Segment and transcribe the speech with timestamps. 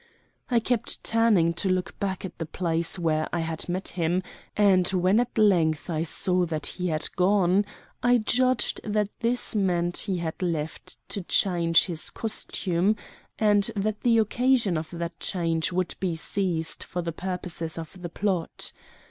[0.49, 4.23] I kept turning to look back at the place where I had met him,
[4.57, 7.67] and when at length I saw that he had gone
[8.01, 12.95] I judged that this meant he had left to change his costume,
[13.37, 18.09] and that the occasion of that change would be seized for the purposes of the
[18.09, 18.71] plot.